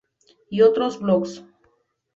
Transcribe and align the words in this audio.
Y 0.49 0.63
otros 0.63 0.99
blogs. 0.99 1.43